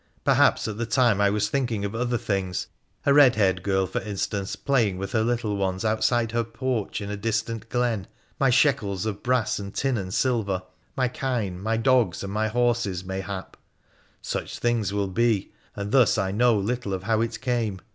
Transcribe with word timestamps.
Perhaps, 0.23 0.67
at 0.67 0.79
the 0.79 0.87
time, 0.87 1.21
I 1.21 1.29
was 1.29 1.47
thinking 1.47 1.85
of 1.85 1.93
other 1.93 2.17
things— 2.17 2.65
a 3.05 3.13
red 3.13 3.35
haired 3.35 3.61
girl, 3.61 3.85
for 3.85 4.01
instance, 4.01 4.55
play 4.55 4.87
ing 4.89 4.97
with 4.97 5.11
her 5.11 5.21
little 5.21 5.55
ones 5.55 5.85
outside 5.85 6.31
her 6.31 6.43
porch 6.43 7.01
in 7.01 7.11
a 7.11 7.15
distant 7.15 7.69
glen; 7.69 8.07
my 8.39 8.49
shekels 8.49 9.05
of 9.05 9.21
brass 9.21 9.59
and 9.59 9.75
tin 9.75 9.97
and 9.99 10.11
silver; 10.11 10.63
my 10.97 11.07
kine, 11.07 11.59
my 11.61 11.77
dogs, 11.77 12.23
and 12.23 12.33
my 12.33 12.47
horses, 12.47 13.03
mayhap; 13.05 13.55
such 14.23 14.57
things 14.57 14.91
will 14.91 15.07
be— 15.07 15.51
and 15.75 15.91
thus 15.91 16.17
I 16.17 16.31
know 16.31 16.55
little 16.57 16.95
of 16.95 17.03
how 17.03 17.21
it 17.21 17.39
came. 17.39 17.79